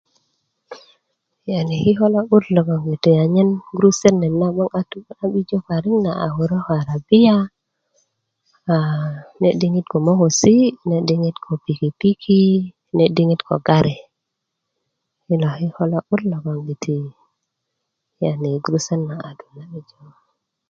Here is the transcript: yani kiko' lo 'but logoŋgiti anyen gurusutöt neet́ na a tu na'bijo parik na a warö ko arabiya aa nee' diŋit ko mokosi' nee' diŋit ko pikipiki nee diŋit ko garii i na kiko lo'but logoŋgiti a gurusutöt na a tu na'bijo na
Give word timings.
yani 1.51 1.73
kiko' 1.83 2.09
lo 2.13 2.21
'but 2.25 2.45
logoŋgiti 2.55 3.11
anyen 3.23 3.49
gurusutöt 3.75 4.15
neet́ 4.19 4.35
na 4.41 4.47
a 4.79 4.81
tu 4.89 4.97
na'bijo 5.07 5.57
parik 5.67 5.95
na 6.05 6.11
a 6.25 6.27
warö 6.35 6.57
ko 6.65 6.71
arabiya 6.81 7.35
aa 8.71 9.07
nee' 9.39 9.57
diŋit 9.61 9.85
ko 9.91 9.97
mokosi' 10.05 10.73
nee' 10.87 11.05
diŋit 11.07 11.37
ko 11.45 11.51
pikipiki 11.63 12.41
nee 12.95 13.13
diŋit 13.15 13.41
ko 13.47 13.55
garii 13.67 14.03
i 15.31 15.33
na 15.41 15.47
kiko 15.57 15.83
lo'but 15.91 16.21
logoŋgiti 16.31 16.97
a 18.29 18.31
gurusutöt 18.63 19.01
na 19.07 19.15
a 19.27 19.29
tu 19.39 19.45
na'bijo 19.55 19.97
na 20.05 20.11